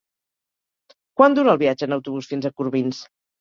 [1.21, 3.05] Quant dura el viatge en autobús fins a Corbins?